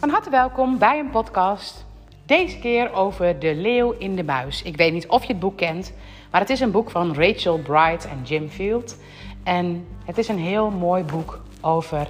Van 0.00 0.10
harte 0.10 0.30
welkom 0.30 0.78
bij 0.78 0.98
een 0.98 1.10
podcast. 1.10 1.84
Deze 2.26 2.58
keer 2.58 2.92
over 2.92 3.38
De 3.38 3.54
Leeuw 3.54 3.94
in 3.98 4.16
de 4.16 4.24
Muis. 4.24 4.62
Ik 4.62 4.76
weet 4.76 4.92
niet 4.92 5.08
of 5.08 5.22
je 5.22 5.28
het 5.28 5.40
boek 5.40 5.56
kent, 5.56 5.92
maar 6.30 6.40
het 6.40 6.50
is 6.50 6.60
een 6.60 6.70
boek 6.70 6.90
van 6.90 7.14
Rachel 7.14 7.58
Bright 7.58 8.08
en 8.08 8.22
Jim 8.22 8.48
Field. 8.48 8.96
En 9.42 9.86
het 10.04 10.18
is 10.18 10.28
een 10.28 10.38
heel 10.38 10.70
mooi 10.70 11.04
boek 11.04 11.40
over 11.60 12.08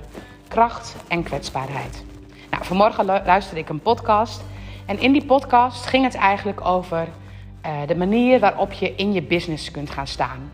kracht 0.49 0.97
en 1.09 1.23
kwetsbaarheid. 1.23 2.05
Nou, 2.51 2.65
vanmorgen 2.65 3.05
luisterde 3.05 3.61
ik 3.61 3.69
een 3.69 3.81
podcast. 3.81 4.43
En 4.87 5.01
in 5.01 5.13
die 5.13 5.25
podcast 5.25 5.87
ging 5.87 6.05
het 6.05 6.15
eigenlijk 6.15 6.67
over 6.67 7.09
uh, 7.67 7.73
de 7.87 7.97
manier 7.97 8.41
waarop 8.41 8.73
je 8.73 8.95
in 8.95 9.13
je 9.13 9.23
business 9.23 9.71
kunt 9.71 9.91
gaan 9.91 10.07
staan. 10.07 10.51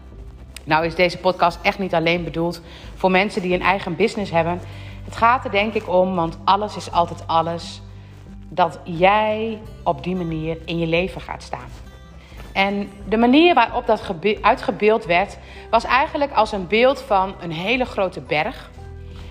Nou 0.65 0.87
is 0.87 0.95
deze 0.95 1.19
podcast 1.19 1.59
echt 1.63 1.79
niet 1.79 1.95
alleen 1.95 2.25
bedoeld 2.25 2.61
voor 2.95 3.11
mensen 3.11 3.43
die 3.43 3.55
een 3.55 3.63
eigen 3.63 3.97
business 3.97 4.31
hebben. 4.31 4.61
Het 5.07 5.17
gaat 5.17 5.45
er 5.45 5.51
denk 5.51 5.75
ik 5.75 5.89
om, 5.89 6.15
want 6.15 6.39
alles 6.45 6.77
is 6.77 6.93
altijd 6.93 7.27
alles, 7.27 7.83
dat 8.49 8.79
jij 8.85 9.61
op 9.83 10.03
die 10.03 10.17
manier 10.17 10.59
in 10.65 10.79
je 10.79 10.87
leven 10.87 11.21
gaat 11.21 11.43
staan. 11.43 11.69
En 12.53 12.91
de 13.09 13.17
manier 13.17 13.55
waarop 13.55 13.87
dat 13.87 14.15
uitgebeeld 14.41 15.05
werd, 15.05 15.39
was 15.71 15.85
eigenlijk 15.85 16.33
als 16.33 16.53
een 16.53 16.67
beeld 16.67 17.03
van 17.03 17.35
een 17.41 17.53
hele 17.53 17.85
grote 17.85 18.21
berg. 18.21 18.71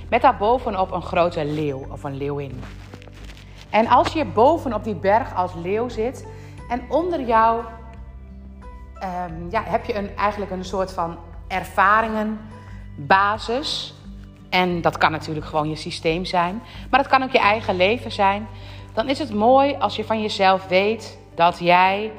Met 0.10 0.22
daarbovenop 0.22 0.92
een 0.92 1.02
grote 1.02 1.46
leeuw 1.46 1.86
of 1.90 2.04
een 2.04 2.18
leeuwin. 2.18 2.64
En 3.70 3.88
als 3.88 4.14
je 4.14 4.26
bovenop 4.26 4.84
die 4.84 4.96
berg 4.96 5.36
als 5.36 5.52
leeuw 5.54 5.90
zit 5.90 6.28
en 6.70 6.82
onder 6.90 7.22
jou 7.22 7.64
um, 9.04 9.48
ja, 9.50 9.64
heb 9.64 9.86
je 9.86 9.96
een, 9.96 10.16
eigenlijk 10.16 10.52
een 10.52 10.66
soort 10.66 10.94
van 10.94 11.18
ervaringenbasis. 11.48 13.95
En 14.50 14.82
dat 14.82 14.98
kan 14.98 15.12
natuurlijk 15.12 15.46
gewoon 15.46 15.70
je 15.70 15.76
systeem 15.76 16.26
zijn, 16.26 16.62
maar 16.90 17.00
het 17.00 17.10
kan 17.10 17.24
ook 17.24 17.32
je 17.32 17.40
eigen 17.40 17.76
leven 17.76 18.12
zijn. 18.12 18.48
Dan 18.94 19.10
is 19.10 19.20
het 19.20 19.34
mooi 19.34 19.76
als 19.80 19.96
je 19.96 20.04
van 20.04 20.22
jezelf 20.22 20.68
weet 20.68 21.20
dat 21.36 21.60
jij 21.60 22.12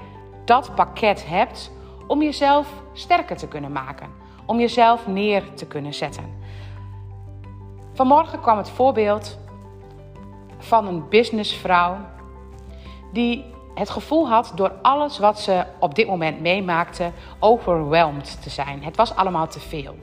dat 0.45 0.75
pakket 0.75 1.27
hebt 1.29 1.71
om 2.07 2.23
jezelf 2.23 2.69
sterker 2.93 3.37
te 3.37 3.49
kunnen 3.49 3.73
maken, 3.73 4.09
om 4.47 4.59
jezelf 4.59 5.07
neer 5.07 5.43
te 5.55 5.67
kunnen 5.67 5.95
zetten. 5.95 6.25
Vanmorgen 7.93 8.41
kwam 8.41 8.57
het 8.57 8.71
voorbeeld 8.71 9.39
van 10.59 10.87
een 10.87 11.09
businessvrouw 11.09 11.97
die 13.13 13.45
het 13.75 13.91
gevoel 13.91 14.29
had 14.29 14.53
door 14.55 14.73
alles 14.83 15.19
wat 15.19 15.41
ze 15.41 15.65
op 15.79 15.95
dit 15.95 16.07
moment 16.07 16.41
meemaakte 16.41 17.11
overweldigd 17.39 18.43
te 18.43 18.51
zijn. 18.51 18.85
Het 18.85 18.97
was 18.97 19.15
allemaal 19.15 19.49
te 19.49 19.61
veel. 19.61 19.95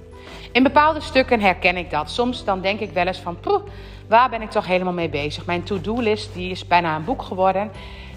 In 0.52 0.64
bepaalde 0.64 1.02
stukken 1.02 1.40
herken 1.40 1.78
ik 1.78 1.90
dat. 1.90 2.10
Soms 2.12 2.44
dan 2.44 2.62
denk 2.62 2.80
ik 2.80 2.92
wel 2.92 3.08
eens 3.08 3.20
van, 3.20 3.40
poeh, 3.40 3.62
waar 4.08 4.30
ben 4.30 4.42
ik 4.42 4.50
toch 4.50 4.66
helemaal 4.66 4.94
mee 4.94 5.10
bezig? 5.10 5.46
Mijn 5.46 5.64
to-do-list 5.64 6.34
die 6.34 6.52
is 6.52 6.68
bijna 6.68 6.96
een 6.96 7.04
boek 7.04 7.22
geworden. 7.22 7.72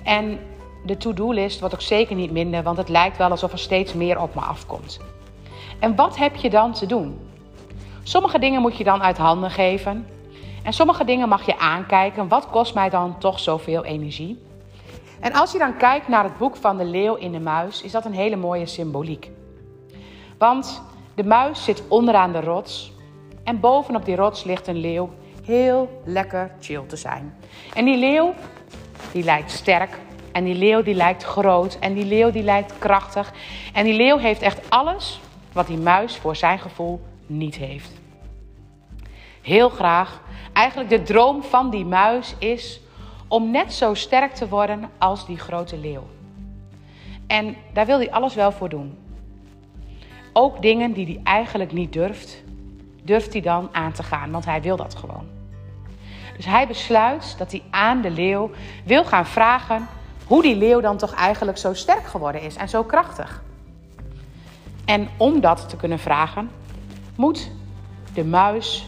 En 0.05 0.39
de 0.85 0.97
to-do-list 0.97 1.61
wordt 1.61 1.75
ook 1.75 1.81
zeker 1.81 2.17
niet 2.17 2.31
minder, 2.31 2.63
want 2.63 2.77
het 2.77 2.89
lijkt 2.89 3.17
wel 3.17 3.31
alsof 3.31 3.53
er 3.53 3.59
steeds 3.59 3.93
meer 3.95 4.21
op 4.21 4.35
me 4.35 4.41
afkomt. 4.41 5.01
En 5.79 5.95
wat 5.95 6.17
heb 6.17 6.37
je 6.37 6.51
dan 6.51 6.73
te 6.73 6.87
doen? 6.87 7.19
Sommige 8.03 8.39
dingen 8.39 8.61
moet 8.61 8.77
je 8.77 8.85
dan 8.85 9.03
uit 9.03 9.19
handen 9.19 9.51
geven. 9.51 10.07
En 10.63 10.73
sommige 10.73 11.05
dingen 11.05 11.29
mag 11.29 11.47
je 11.47 11.59
aankijken. 11.59 12.29
Wat 12.29 12.51
kost 12.51 12.75
mij 12.75 12.91
dan 12.91 13.19
toch 13.19 13.41
zoveel 13.41 13.85
energie? 13.85 14.43
En 15.21 15.33
als 15.33 15.53
je 15.53 15.59
dan 15.59 15.77
kijkt 15.77 16.09
naar 16.09 16.25
het 16.25 16.39
boek 16.39 16.57
van 16.57 16.77
de 16.77 16.85
leeuw 16.85 17.15
in 17.15 17.33
de 17.33 17.41
muis, 17.41 17.83
is 17.83 17.93
dat 17.93 18.05
een 18.05 18.13
hele 18.13 18.37
mooie 18.37 18.67
symboliek. 18.67 19.31
Want 20.39 20.83
de 21.17 21.25
muis 21.25 21.65
zit 21.65 21.83
onderaan 21.89 22.33
de 22.33 22.41
rots 22.41 22.93
en 23.45 23.61
bovenop 23.61 24.05
die 24.05 24.17
rots 24.17 24.45
ligt 24.45 24.67
een 24.67 24.77
leeuw 24.77 25.11
heel 25.45 26.03
lekker 26.05 26.51
chill 26.61 26.83
te 26.87 26.97
zijn. 26.97 27.35
En 27.75 27.85
die 27.85 27.97
leeuw, 27.97 28.35
die 29.13 29.25
lijkt 29.25 29.51
sterk 29.51 29.99
en 30.33 30.45
die 30.45 30.55
leeuw 30.55 30.83
die 30.83 30.95
lijkt 30.95 31.23
groot 31.23 31.79
en 31.81 31.95
die 31.95 32.05
leeuw 32.05 32.31
die 32.31 32.43
lijkt 32.43 32.79
krachtig. 32.79 33.33
En 33.73 33.85
die 33.85 33.95
leeuw 33.95 34.19
heeft 34.19 34.43
echt 34.43 34.71
alles 34.71 35.21
wat 35.53 35.67
die 35.67 35.79
muis 35.79 36.17
voor 36.17 36.37
zijn 36.37 36.59
gevoel 36.59 37.01
niet 37.27 37.57
heeft. 37.57 37.93
Heel 39.43 39.69
graag, 39.69 40.23
eigenlijk 40.53 40.91
de 40.91 41.03
droom 41.03 41.43
van 41.43 41.71
die 41.71 41.85
muis 41.85 42.35
is 42.39 42.81
om 43.29 43.51
net 43.51 43.73
zo 43.73 43.95
sterk 43.95 44.35
te 44.35 44.49
worden 44.49 44.91
als 44.99 45.27
die 45.27 45.39
grote 45.39 45.79
leeuw. 45.79 46.07
En 47.27 47.57
daar 47.73 47.87
wil 47.87 47.99
hij 47.99 48.11
alles 48.11 48.35
wel 48.35 48.53
voor 48.53 48.69
doen. 48.69 49.06
Ook 50.39 50.63
dingen 50.63 50.93
die 50.93 51.07
hij 51.07 51.21
eigenlijk 51.25 51.73
niet 51.73 51.93
durft, 51.93 52.43
durft 53.03 53.33
hij 53.33 53.43
dan 53.43 53.69
aan 53.73 53.93
te 53.93 54.03
gaan, 54.03 54.31
want 54.31 54.45
hij 54.45 54.63
wil 54.63 54.77
dat 54.77 54.95
gewoon. 54.95 55.27
Dus 56.37 56.45
hij 56.45 56.67
besluit 56.67 57.35
dat 57.39 57.51
hij 57.51 57.63
aan 57.71 58.01
de 58.01 58.11
leeuw 58.11 58.51
wil 58.85 59.05
gaan 59.05 59.27
vragen 59.27 59.89
hoe 60.27 60.43
die 60.43 60.57
leeuw 60.57 60.81
dan 60.81 60.97
toch 60.97 61.15
eigenlijk 61.15 61.59
zo 61.59 61.75
sterk 61.75 62.07
geworden 62.07 62.41
is 62.41 62.57
en 62.57 62.69
zo 62.69 62.83
krachtig. 62.83 63.43
En 64.85 65.09
om 65.17 65.41
dat 65.41 65.69
te 65.69 65.77
kunnen 65.77 65.99
vragen, 65.99 66.51
moet 67.15 67.51
de 68.15 68.25
muis 68.25 68.87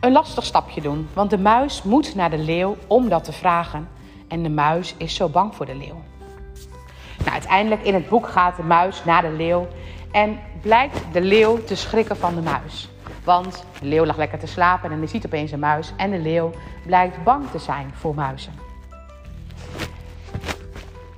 een 0.00 0.12
lastig 0.12 0.44
stapje 0.44 0.80
doen. 0.80 1.08
Want 1.12 1.30
de 1.30 1.38
muis 1.38 1.82
moet 1.82 2.14
naar 2.14 2.30
de 2.30 2.38
leeuw 2.38 2.76
om 2.86 3.08
dat 3.08 3.24
te 3.24 3.32
vragen. 3.32 3.88
En 4.28 4.42
de 4.42 4.50
muis 4.50 4.94
is 4.96 5.14
zo 5.14 5.28
bang 5.28 5.54
voor 5.54 5.66
de 5.66 5.76
leeuw. 5.76 6.02
Nou, 7.18 7.30
uiteindelijk 7.30 7.82
in 7.82 7.94
het 7.94 8.08
boek 8.08 8.28
gaat 8.28 8.56
de 8.56 8.62
muis 8.62 9.04
naar 9.04 9.22
de 9.22 9.32
leeuw. 9.32 9.66
En 10.14 10.38
blijkt 10.60 11.00
de 11.12 11.20
leeuw 11.20 11.64
te 11.64 11.76
schrikken 11.76 12.16
van 12.16 12.34
de 12.34 12.40
muis. 12.40 12.90
Want 13.24 13.64
de 13.80 13.86
leeuw 13.86 14.04
lag 14.04 14.16
lekker 14.16 14.38
te 14.38 14.46
slapen 14.46 14.90
en 14.90 14.98
hij 14.98 15.06
ziet 15.06 15.26
opeens 15.26 15.52
een 15.52 15.58
muis. 15.58 15.92
En 15.96 16.10
de 16.10 16.18
leeuw 16.18 16.50
blijkt 16.86 17.24
bang 17.24 17.50
te 17.50 17.58
zijn 17.58 17.90
voor 17.94 18.14
muizen. 18.14 18.52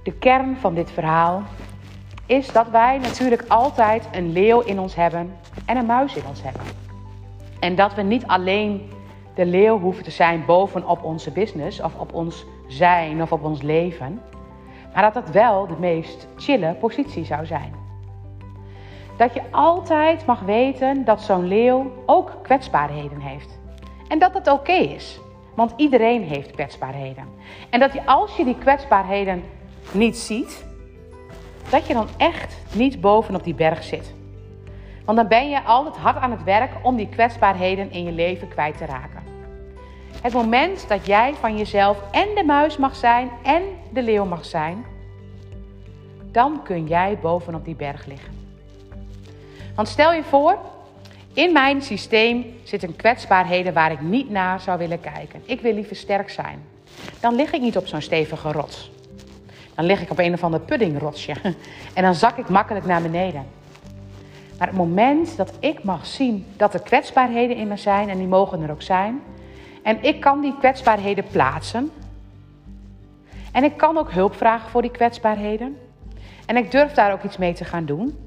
De 0.02 0.12
kern 0.12 0.56
van 0.56 0.74
dit 0.74 0.90
verhaal 0.90 1.42
is 2.26 2.52
dat 2.52 2.68
wij 2.70 2.98
natuurlijk 2.98 3.44
altijd 3.48 4.08
een 4.12 4.32
leeuw 4.32 4.60
in 4.60 4.78
ons 4.78 4.94
hebben 4.94 5.36
en 5.64 5.76
een 5.76 5.86
muis 5.86 6.14
in 6.16 6.26
ons 6.28 6.42
hebben. 6.42 6.62
En 7.60 7.74
dat 7.74 7.94
we 7.94 8.02
niet 8.02 8.26
alleen 8.26 8.90
de 9.34 9.46
leeuw 9.46 9.78
hoeven 9.78 10.04
te 10.04 10.10
zijn 10.10 10.44
bovenop 10.44 11.02
onze 11.02 11.30
business 11.30 11.80
of 11.80 11.94
op 11.98 12.14
ons 12.14 12.44
zijn 12.66 13.22
of 13.22 13.32
op 13.32 13.44
ons 13.44 13.62
leven, 13.62 14.20
maar 14.92 15.02
dat 15.02 15.14
dat 15.14 15.30
wel 15.30 15.66
de 15.66 15.76
meest 15.78 16.26
chille 16.36 16.74
positie 16.74 17.24
zou 17.24 17.46
zijn. 17.46 17.85
Dat 19.16 19.34
je 19.34 19.42
altijd 19.50 20.26
mag 20.26 20.40
weten 20.40 21.04
dat 21.04 21.20
zo'n 21.22 21.48
leeuw 21.48 21.92
ook 22.06 22.32
kwetsbaarheden 22.42 23.20
heeft. 23.20 23.58
En 24.08 24.18
dat 24.18 24.32
dat 24.32 24.48
oké 24.48 24.72
is, 24.72 25.20
want 25.54 25.72
iedereen 25.76 26.22
heeft 26.22 26.50
kwetsbaarheden. 26.50 27.24
En 27.70 27.80
dat 27.80 27.92
je 27.92 28.06
als 28.06 28.36
je 28.36 28.44
die 28.44 28.58
kwetsbaarheden 28.58 29.42
niet 29.92 30.16
ziet, 30.16 30.66
dat 31.70 31.86
je 31.86 31.94
dan 31.94 32.08
echt 32.16 32.56
niet 32.72 33.00
bovenop 33.00 33.44
die 33.44 33.54
berg 33.54 33.82
zit. 33.82 34.14
Want 35.04 35.18
dan 35.18 35.28
ben 35.28 35.48
je 35.48 35.62
altijd 35.62 35.96
hard 35.96 36.16
aan 36.16 36.30
het 36.30 36.44
werk 36.44 36.70
om 36.82 36.96
die 36.96 37.08
kwetsbaarheden 37.08 37.90
in 37.90 38.04
je 38.04 38.12
leven 38.12 38.48
kwijt 38.48 38.78
te 38.78 38.84
raken. 38.84 39.22
Het 40.22 40.32
moment 40.32 40.88
dat 40.88 41.06
jij 41.06 41.34
van 41.34 41.56
jezelf 41.56 42.02
en 42.10 42.28
de 42.34 42.44
muis 42.44 42.76
mag 42.76 42.96
zijn 42.96 43.30
en 43.42 43.62
de 43.90 44.02
leeuw 44.02 44.24
mag 44.24 44.44
zijn, 44.44 44.84
dan 46.32 46.60
kun 46.62 46.86
jij 46.86 47.18
bovenop 47.22 47.64
die 47.64 47.76
berg 47.76 48.06
liggen. 48.06 48.35
Want 49.76 49.88
stel 49.88 50.12
je 50.12 50.22
voor, 50.22 50.58
in 51.32 51.52
mijn 51.52 51.82
systeem 51.82 52.44
zitten 52.62 52.96
kwetsbaarheden 52.96 53.72
waar 53.72 53.92
ik 53.92 54.00
niet 54.00 54.30
naar 54.30 54.60
zou 54.60 54.78
willen 54.78 55.00
kijken. 55.00 55.42
Ik 55.44 55.60
wil 55.60 55.74
liever 55.74 55.96
sterk 55.96 56.30
zijn. 56.30 56.62
Dan 57.20 57.34
lig 57.34 57.52
ik 57.52 57.60
niet 57.60 57.76
op 57.76 57.86
zo'n 57.86 58.00
stevige 58.00 58.52
rots. 58.52 58.90
Dan 59.74 59.84
lig 59.84 60.02
ik 60.02 60.10
op 60.10 60.18
een 60.18 60.32
of 60.32 60.44
ander 60.44 60.60
puddingrotsje. 60.60 61.34
En 61.94 62.02
dan 62.02 62.14
zak 62.14 62.36
ik 62.36 62.48
makkelijk 62.48 62.86
naar 62.86 63.02
beneden. 63.02 63.46
Maar 64.58 64.66
het 64.66 64.76
moment 64.76 65.36
dat 65.36 65.52
ik 65.60 65.82
mag 65.82 66.06
zien 66.06 66.46
dat 66.56 66.74
er 66.74 66.80
kwetsbaarheden 66.82 67.56
in 67.56 67.68
me 67.68 67.76
zijn, 67.76 68.08
en 68.08 68.18
die 68.18 68.26
mogen 68.26 68.62
er 68.62 68.70
ook 68.70 68.82
zijn, 68.82 69.22
en 69.82 70.02
ik 70.02 70.20
kan 70.20 70.40
die 70.40 70.54
kwetsbaarheden 70.58 71.24
plaatsen, 71.30 71.90
en 73.52 73.64
ik 73.64 73.76
kan 73.76 73.98
ook 73.98 74.12
hulp 74.12 74.36
vragen 74.36 74.70
voor 74.70 74.82
die 74.82 74.90
kwetsbaarheden, 74.90 75.78
en 76.46 76.56
ik 76.56 76.70
durf 76.70 76.92
daar 76.92 77.12
ook 77.12 77.22
iets 77.22 77.36
mee 77.36 77.52
te 77.52 77.64
gaan 77.64 77.84
doen, 77.84 78.25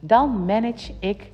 dan 0.00 0.44
manage 0.44 0.92
ik 0.98 1.30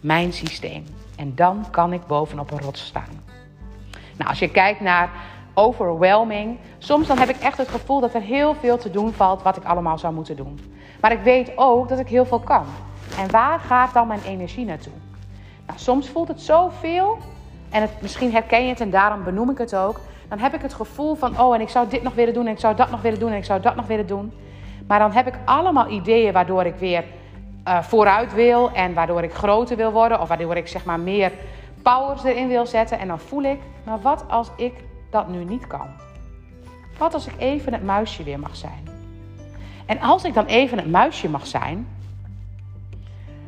mijn 0.00 0.32
systeem. 0.32 0.84
En 1.16 1.34
dan 1.34 1.64
kan 1.70 1.92
ik 1.92 2.06
bovenop 2.06 2.50
een 2.50 2.60
rots 2.60 2.84
staan. 2.84 3.22
Nou, 4.16 4.30
als 4.30 4.38
je 4.38 4.50
kijkt 4.50 4.80
naar 4.80 5.10
overwhelming, 5.54 6.58
soms 6.78 7.06
dan 7.06 7.18
heb 7.18 7.28
ik 7.28 7.36
echt 7.36 7.58
het 7.58 7.68
gevoel 7.68 8.00
dat 8.00 8.14
er 8.14 8.20
heel 8.20 8.54
veel 8.54 8.78
te 8.78 8.90
doen 8.90 9.12
valt 9.12 9.42
wat 9.42 9.56
ik 9.56 9.64
allemaal 9.64 9.98
zou 9.98 10.14
moeten 10.14 10.36
doen. 10.36 10.60
Maar 11.00 11.12
ik 11.12 11.20
weet 11.20 11.52
ook 11.56 11.88
dat 11.88 11.98
ik 11.98 12.08
heel 12.08 12.24
veel 12.24 12.40
kan. 12.40 12.64
En 13.18 13.30
waar 13.30 13.58
gaat 13.60 13.94
dan 13.94 14.06
mijn 14.06 14.22
energie 14.26 14.64
naartoe? 14.64 14.92
Nou, 15.66 15.78
soms 15.78 16.08
voelt 16.08 16.28
het 16.28 16.40
zoveel. 16.40 17.18
En 17.70 17.80
het, 17.80 17.90
misschien 18.00 18.32
herken 18.32 18.62
je 18.62 18.68
het 18.68 18.80
en 18.80 18.90
daarom 18.90 19.24
benoem 19.24 19.50
ik 19.50 19.58
het 19.58 19.76
ook. 19.76 20.00
Dan 20.28 20.38
heb 20.38 20.54
ik 20.54 20.62
het 20.62 20.74
gevoel 20.74 21.14
van, 21.14 21.40
oh, 21.40 21.54
en 21.54 21.60
ik 21.60 21.68
zou 21.68 21.88
dit 21.88 22.02
nog 22.02 22.14
willen 22.14 22.34
doen, 22.34 22.46
en 22.46 22.52
ik 22.52 22.58
zou 22.60 22.76
dat 22.76 22.90
nog 22.90 23.02
willen 23.02 23.18
doen, 23.18 23.30
en 23.30 23.36
ik 23.36 23.44
zou 23.44 23.60
dat 23.60 23.76
nog 23.76 23.86
willen 23.86 24.06
doen. 24.06 24.32
Maar 24.86 24.98
dan 24.98 25.12
heb 25.12 25.26
ik 25.26 25.38
allemaal 25.44 25.90
ideeën 25.90 26.32
waardoor 26.32 26.64
ik 26.64 26.74
weer 26.74 27.04
uh, 27.68 27.82
vooruit 27.82 28.34
wil 28.34 28.70
en 28.72 28.94
waardoor 28.94 29.22
ik 29.22 29.34
groter 29.34 29.76
wil 29.76 29.92
worden, 29.92 30.20
of 30.20 30.28
waardoor 30.28 30.56
ik 30.56 30.68
zeg 30.68 30.84
maar 30.84 31.00
meer 31.00 31.32
powers 31.82 32.24
erin 32.24 32.48
wil 32.48 32.66
zetten. 32.66 32.98
En 32.98 33.08
dan 33.08 33.18
voel 33.18 33.42
ik, 33.42 33.58
maar 33.84 34.00
wat 34.00 34.24
als 34.28 34.50
ik 34.56 34.72
dat 35.10 35.28
nu 35.28 35.44
niet 35.44 35.66
kan? 35.66 35.86
Wat 36.98 37.14
als 37.14 37.26
ik 37.26 37.34
even 37.38 37.72
het 37.72 37.82
muisje 37.82 38.22
weer 38.22 38.38
mag 38.38 38.56
zijn? 38.56 38.88
En 39.86 40.00
als 40.00 40.24
ik 40.24 40.34
dan 40.34 40.46
even 40.46 40.78
het 40.78 40.90
muisje 40.90 41.28
mag 41.28 41.46
zijn, 41.46 41.88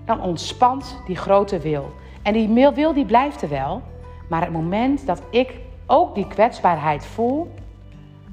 dan 0.04 0.20
ontspant 0.20 0.96
die 1.06 1.16
grote 1.16 1.58
wil. 1.58 1.92
En 2.22 2.32
die 2.32 2.70
wil 2.74 2.92
die 2.92 3.04
blijft 3.04 3.42
er 3.42 3.48
wel, 3.48 3.82
maar 4.28 4.40
het 4.40 4.52
moment 4.52 5.06
dat 5.06 5.22
ik 5.30 5.54
ook 5.86 6.14
die 6.14 6.26
kwetsbaarheid 6.26 7.06
voel, 7.06 7.54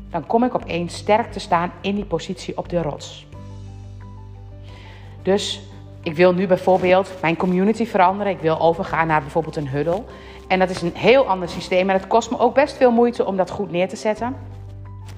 dan 0.10 0.26
kom 0.26 0.44
ik 0.44 0.56
opeens 0.56 0.96
sterk 0.96 1.32
te 1.32 1.40
staan 1.40 1.72
in 1.82 1.96
die 1.96 2.06
positie 2.06 2.58
op 2.58 2.70
de 2.70 2.82
rots. 2.82 3.28
Dus 5.22 5.62
ik 6.04 6.16
wil 6.16 6.34
nu 6.34 6.48
bijvoorbeeld 6.48 7.14
mijn 7.22 7.36
community 7.36 7.86
veranderen. 7.86 8.32
Ik 8.32 8.40
wil 8.40 8.60
overgaan 8.60 9.08
naar 9.08 9.22
bijvoorbeeld 9.22 9.56
een 9.56 9.68
huddle. 9.68 10.04
En 10.48 10.60
dat 10.60 10.70
is 10.70 10.82
een 10.82 10.96
heel 10.96 11.28
ander 11.28 11.50
systeem. 11.50 11.90
En 11.90 11.96
het 11.96 12.08
kost 12.08 12.32
me 12.32 12.40
ook 12.40 12.54
best 12.54 12.78
veel 12.78 12.92
moeite 12.92 13.26
om 13.26 13.38
dat 13.38 13.50
goed 13.50 13.72
neer 13.72 13.90
te 13.90 13.96
zetten. 13.96 14.36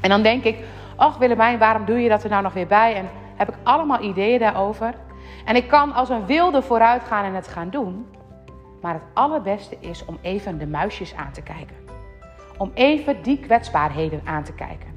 En 0.02 0.10
dan 0.10 0.22
denk 0.22 0.44
ik, 0.44 0.58
ach 0.96 1.18
Willemijn, 1.18 1.60
waarom 1.60 1.86
doe 1.86 2.00
je 2.00 2.10
dat 2.10 2.24
er 2.24 2.30
nou 2.30 2.44
nog 2.44 2.54
weer 2.54 2.68
bij? 2.68 2.96
En 2.96 3.10
heb 3.36 3.50
ik 3.50 3.56
allemaal 3.64 4.02
ideeën 4.02 4.40
daarover. 4.40 4.94
En 5.46 5.56
ik 5.56 5.68
kan 5.68 5.94
als 5.94 6.10
een 6.10 6.26
wilde 6.26 6.62
vooruit 6.62 7.04
gaan 7.04 7.26
en 7.26 7.34
het 7.34 7.48
gaan 7.48 7.70
doen. 7.70 8.06
Maar 8.82 8.94
het 8.94 9.04
allerbeste 9.14 9.78
is 9.80 10.06
om 10.06 10.18
even 10.22 10.58
de 10.58 10.68
muisjes 10.68 11.16
aan 11.16 11.32
te 11.32 11.42
kijken. 11.42 11.76
Om 12.58 12.72
even 12.74 13.22
die 13.22 13.40
kwetsbaarheden 13.40 14.22
aan 14.26 14.44
te 14.44 14.54
kijken. 14.54 14.92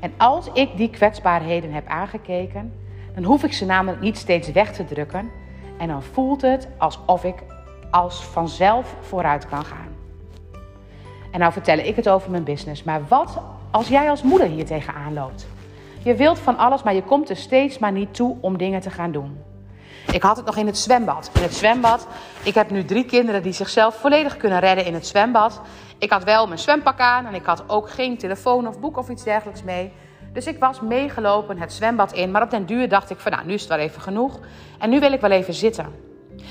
En 0.00 0.12
als 0.16 0.50
ik 0.52 0.76
die 0.76 0.90
kwetsbaarheden 0.90 1.72
heb 1.72 1.86
aangekeken, 1.86 2.72
dan 3.16 3.24
hoef 3.24 3.44
ik 3.44 3.52
ze 3.52 3.64
namelijk 3.64 4.02
niet 4.02 4.16
steeds 4.16 4.52
weg 4.52 4.72
te 4.72 4.84
drukken. 4.84 5.30
En 5.78 5.88
dan 5.88 6.02
voelt 6.02 6.42
het 6.42 6.68
alsof 6.78 7.24
ik 7.24 7.34
als 7.90 8.24
vanzelf 8.24 8.94
vooruit 9.00 9.46
kan 9.46 9.64
gaan. 9.64 9.94
En 11.30 11.40
nou 11.40 11.52
vertel 11.52 11.78
ik 11.78 11.96
het 11.96 12.08
over 12.08 12.30
mijn 12.30 12.44
business. 12.44 12.82
Maar 12.82 13.00
wat 13.08 13.40
als 13.70 13.88
jij 13.88 14.10
als 14.10 14.22
moeder 14.22 14.46
hier 14.46 14.66
tegenaan 14.66 15.12
loopt? 15.12 15.46
Je 16.02 16.14
wilt 16.14 16.38
van 16.38 16.56
alles, 16.56 16.82
maar 16.82 16.94
je 16.94 17.02
komt 17.02 17.30
er 17.30 17.36
steeds 17.36 17.78
maar 17.78 17.92
niet 17.92 18.14
toe 18.14 18.36
om 18.40 18.58
dingen 18.58 18.80
te 18.80 18.90
gaan 18.90 19.12
doen. 19.12 19.38
Ik 20.12 20.22
had 20.22 20.36
het 20.36 20.46
nog 20.46 20.56
in 20.56 20.66
het 20.66 20.78
zwembad. 20.78 21.30
In 21.34 21.42
het 21.42 21.54
zwembad, 21.54 22.06
ik 22.42 22.54
heb 22.54 22.70
nu 22.70 22.84
drie 22.84 23.04
kinderen 23.04 23.42
die 23.42 23.52
zichzelf 23.52 23.94
volledig 23.94 24.36
kunnen 24.36 24.60
redden 24.60 24.84
in 24.84 24.94
het 24.94 25.06
zwembad. 25.06 25.60
Ik 25.98 26.10
had 26.10 26.24
wel 26.24 26.46
mijn 26.46 26.58
zwempak 26.58 27.00
aan 27.00 27.26
en 27.26 27.34
ik 27.34 27.44
had 27.44 27.64
ook 27.66 27.90
geen 27.90 28.18
telefoon 28.18 28.68
of 28.68 28.80
boek 28.80 28.96
of 28.96 29.08
iets 29.08 29.24
dergelijks 29.24 29.62
mee. 29.62 29.92
Dus 30.36 30.46
ik 30.46 30.58
was 30.58 30.80
meegelopen 30.80 31.58
het 31.58 31.72
zwembad 31.72 32.12
in. 32.12 32.30
Maar 32.30 32.42
op 32.42 32.50
den 32.50 32.66
duur 32.66 32.88
dacht 32.88 33.10
ik 33.10 33.18
van 33.18 33.32
nou, 33.32 33.46
nu 33.46 33.52
is 33.52 33.60
het 33.60 33.68
wel 33.68 33.78
even 33.78 34.00
genoeg. 34.00 34.40
En 34.78 34.90
nu 34.90 35.00
wil 35.00 35.12
ik 35.12 35.20
wel 35.20 35.30
even 35.30 35.54
zitten. 35.54 35.86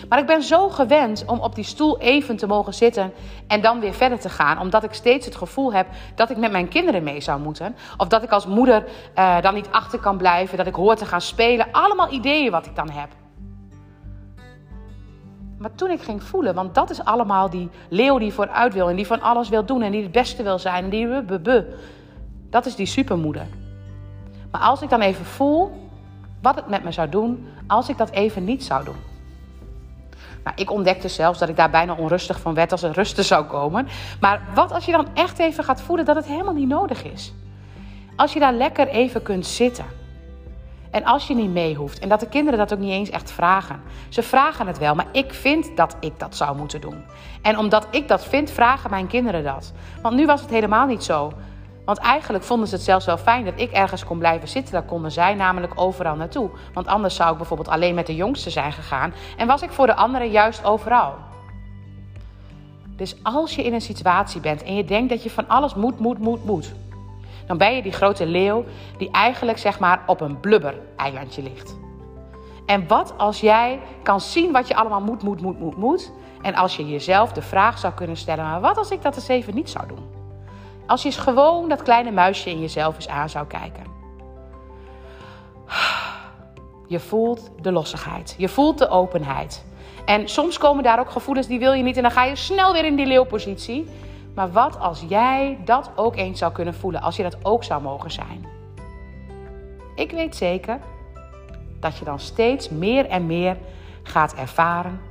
Maar 0.10 0.20
ik 0.20 0.26
ben 0.26 0.44
zo 0.44 0.70
gewend 0.70 1.24
om 1.26 1.40
op 1.40 1.56
die 1.56 1.64
stoel 1.64 2.00
even 2.00 2.36
te 2.36 2.48
mogen 2.48 2.74
zitten 2.74 3.14
en 3.48 3.62
dan 3.62 3.80
weer 3.80 3.94
verder 3.94 4.20
te 4.20 4.30
gaan. 4.30 4.60
Omdat 4.60 4.84
ik 4.84 4.94
steeds 4.94 5.26
het 5.26 5.36
gevoel 5.36 5.74
heb 5.74 5.88
dat 6.16 6.30
ik 6.30 6.38
met 6.38 6.52
mijn 6.52 6.68
kinderen 6.68 7.04
mee 7.04 7.22
zou 7.22 7.42
moeten. 7.42 7.76
Of 7.98 8.08
dat 8.08 8.24
ik 8.24 8.32
als 8.32 8.46
moeder 8.46 8.86
uh, 9.18 9.42
dan 9.42 9.54
niet 9.54 9.68
achter 9.72 10.00
kan 10.00 10.18
blijven. 10.18 10.58
Dat 10.58 10.68
ik 10.68 10.76
hoor 10.76 10.96
te 10.96 11.06
gaan 11.06 11.22
spelen. 11.22 11.72
Allemaal 11.72 12.12
ideeën 12.12 12.52
wat 12.52 12.66
ik 12.66 12.76
dan 12.76 12.90
heb. 12.90 13.10
Maar 15.58 15.76
toen 15.76 15.92
ik 15.92 16.02
ging 16.02 16.24
voelen, 16.24 16.56
want 16.56 16.76
dat 16.76 16.90
is 16.90 17.04
allemaal 17.04 17.50
die 17.50 17.70
leeuw 17.90 18.18
die 18.18 18.34
vooruit 18.34 18.74
wil 18.74 18.90
en 18.90 18.96
die 18.96 19.08
van 19.08 19.22
alles 19.22 19.50
wil 19.50 19.66
doen 19.66 19.82
en 19.82 19.92
die 19.92 20.04
het 20.04 20.12
beste 20.12 20.44
wil 20.44 20.60
zijn 20.60 20.84
en 20.84 20.90
die 20.90 21.08
Dat 22.50 22.66
is 22.66 22.76
die 22.76 22.86
supermoeder. 22.86 23.48
Maar 24.56 24.64
als 24.64 24.82
ik 24.82 24.90
dan 24.90 25.02
even 25.02 25.26
voel 25.26 25.90
wat 26.42 26.56
het 26.56 26.68
met 26.68 26.84
me 26.84 26.92
zou 26.92 27.10
doen 27.10 27.48
als 27.68 27.90
ik 27.90 27.98
dat 27.98 28.10
even 28.10 28.44
niet 28.44 28.64
zou 28.64 28.84
doen. 28.84 28.96
Nou, 30.44 30.56
ik 30.56 30.72
ontdekte 30.72 31.08
zelfs 31.08 31.40
dat 31.40 31.50
ik 31.50 31.56
daar 31.56 31.70
bijna 31.70 31.94
onrustig 31.94 32.40
van 32.40 32.54
werd 32.54 32.72
als 32.72 32.84
er 32.84 32.92
rusten 32.92 33.24
zou 33.24 33.46
komen. 33.46 33.88
Maar 34.20 34.42
wat 34.54 34.72
als 34.72 34.86
je 34.86 34.92
dan 34.92 35.08
echt 35.14 35.40
even 35.40 35.64
gaat 35.64 35.82
voelen 35.82 36.06
dat 36.06 36.16
het 36.16 36.26
helemaal 36.26 36.54
niet 36.54 36.68
nodig 36.68 37.04
is? 37.04 37.34
Als 38.16 38.34
je 38.34 38.40
daar 38.40 38.54
lekker 38.54 38.88
even 38.88 39.22
kunt 39.22 39.46
zitten. 39.46 39.86
En 40.92 41.04
als 41.04 41.28
je 41.28 41.36
niet 41.36 41.52
mee 41.54 41.76
hoeft. 41.76 42.00
En 42.00 42.10
dat 42.10 42.20
de 42.20 42.30
kinderen 42.30 42.60
dat 42.60 42.74
ook 42.74 42.80
niet 42.80 42.92
eens 42.92 43.10
echt 43.10 43.32
vragen. 43.32 43.82
Ze 44.10 44.24
vragen 44.24 44.68
het 44.68 44.78
wel, 44.78 44.96
maar 44.96 45.08
ik 45.12 45.34
vind 45.34 45.78
dat 45.78 45.96
ik 46.00 46.20
dat 46.20 46.36
zou 46.36 46.58
moeten 46.58 46.82
doen. 46.82 47.04
En 47.42 47.58
omdat 47.58 47.88
ik 47.92 48.08
dat 48.08 48.26
vind, 48.26 48.52
vragen 48.52 48.90
mijn 48.90 49.08
kinderen 49.08 49.44
dat. 49.44 49.74
Want 50.02 50.16
nu 50.16 50.26
was 50.26 50.42
het 50.42 50.50
helemaal 50.50 50.86
niet 50.86 51.04
zo. 51.04 51.34
Want 51.86 51.98
eigenlijk 51.98 52.44
vonden 52.44 52.68
ze 52.68 52.76
het 52.76 52.84
zelfs 52.84 53.06
wel 53.06 53.18
fijn 53.18 53.46
dat 53.46 53.54
ik 53.56 53.72
ergens 53.72 54.06
kon 54.06 54.18
blijven 54.18 54.48
zitten. 54.48 54.74
Daar 54.74 54.84
konden 54.84 55.12
zij 55.12 55.34
namelijk 55.34 55.74
overal 55.76 56.16
naartoe. 56.16 56.50
Want 56.74 56.88
anders 56.88 57.16
zou 57.16 57.32
ik 57.32 57.38
bijvoorbeeld 57.38 57.70
alleen 57.70 57.96
met 57.96 58.08
de 58.08 58.16
jongste 58.16 58.50
zijn 58.50 58.72
gegaan. 58.72 59.14
En 59.38 59.48
was 59.48 59.62
ik 59.62 59.72
voor 59.72 59.86
de 59.86 59.96
anderen 59.96 60.30
juist 60.30 60.64
overal. 60.64 61.14
Dus 62.96 63.16
als 63.24 63.56
je 63.56 63.64
in 63.64 63.74
een 63.74 63.82
situatie 63.82 64.42
bent 64.42 64.64
en 64.64 64.76
je 64.76 64.86
denkt 64.86 65.10
dat 65.10 65.24
je 65.24 65.30
van 65.30 65.48
alles 65.48 65.76
moet, 65.76 66.00
moet, 66.00 66.20
moet, 66.20 66.46
moet. 66.46 66.74
Dan 67.48 67.58
ben 67.58 67.76
je 67.76 67.82
die 67.82 67.92
grote 67.92 68.26
leeuw 68.26 68.64
die 68.98 69.12
eigenlijk 69.12 69.58
zeg 69.58 69.80
maar 69.80 70.04
op 70.06 70.22
een 70.22 70.40
blubber-eilandje 70.40 71.44
ligt. 71.44 71.78
En 72.66 72.88
wat 72.88 73.14
als 73.18 73.40
jij 73.40 73.80
kan 74.04 74.22
zien 74.22 74.52
wat 74.52 74.68
je 74.68 74.76
allemaal 74.76 75.02
moet, 75.02 75.24
moet, 75.24 75.42
moet, 75.42 75.60
moet, 75.60 75.78
moet. 75.78 76.12
En 76.42 76.56
als 76.56 76.76
je 76.76 76.88
jezelf 76.88 77.32
de 77.32 77.42
vraag 77.42 77.78
zou 77.78 77.94
kunnen 77.94 78.18
stellen, 78.18 78.44
maar 78.44 78.62
wat 78.62 78.78
als 78.78 78.92
ik 78.92 79.02
dat 79.02 79.16
eens 79.16 79.28
even 79.28 79.56
niet 79.56 79.70
zou 79.70 79.88
doen? 79.88 80.25
Als 80.88 81.02
je 81.02 81.08
eens 81.08 81.18
gewoon 81.18 81.70
dat 81.70 81.84
kleine 81.84 82.12
muisje 82.12 82.50
in 82.50 82.60
jezelf 82.60 82.96
eens 82.96 83.08
aan 83.08 83.30
zou 83.30 83.48
kijken. 83.48 83.84
Je 86.88 87.00
voelt 87.00 87.52
de 87.62 87.72
lossigheid. 87.72 88.36
Je 88.38 88.50
voelt 88.50 88.78
de 88.78 88.90
openheid. 88.90 89.66
En 90.06 90.30
soms 90.30 90.58
komen 90.58 90.84
daar 90.84 91.00
ook 91.00 91.10
gevoelens 91.10 91.48
die 91.48 91.60
wil 91.60 91.74
je 91.74 91.84
niet 91.84 91.98
en 91.98 92.02
dan 92.02 92.12
ga 92.12 92.24
je 92.24 92.36
snel 92.36 92.74
weer 92.74 92.86
in 92.86 92.96
die 92.96 93.06
leeuwpositie. 93.06 93.88
Maar 94.34 94.52
wat 94.52 94.80
als 94.80 95.06
jij 95.08 95.58
dat 95.66 95.92
ook 95.96 96.16
eens 96.16 96.40
zou 96.40 96.52
kunnen 96.52 96.74
voelen, 96.74 97.02
als 97.02 97.16
je 97.16 97.24
dat 97.24 97.38
ook 97.42 97.64
zou 97.64 97.82
mogen 97.82 98.12
zijn? 98.12 98.46
Ik 99.96 100.12
weet 100.12 100.36
zeker 100.36 100.80
dat 101.80 101.98
je 101.98 102.06
dan 102.06 102.20
steeds 102.20 102.70
meer 102.70 103.06
en 103.06 103.26
meer 103.26 103.58
gaat 104.04 104.34
ervaren 104.34 105.02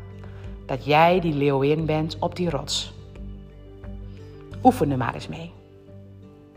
dat 0.66 0.84
jij 0.84 1.20
die 1.20 1.34
leeuwin 1.34 1.86
bent 1.86 2.16
op 2.18 2.36
die 2.36 2.50
rots. 2.50 2.92
Oefen 4.62 4.90
er 4.90 4.96
maar 4.96 5.14
eens 5.14 5.28
mee. 5.28 5.52